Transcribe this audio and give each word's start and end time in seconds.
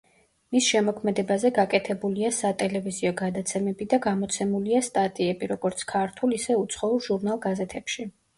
მის 0.55 0.67
შემოქმედებაზე 0.67 1.51
გაკეთებულია 1.57 2.31
სატელევიზიო 2.37 3.11
გადაცემები 3.19 3.87
და 3.93 4.01
გამოცემულია 4.07 4.81
სტატიები, 4.89 5.51
როგორც 5.53 5.85
ქართულ 5.93 6.35
ისე 6.41 6.59
უცხოურ 6.65 7.07
ჟურნალ 7.11 7.41
გაზეთებში. 7.47 8.09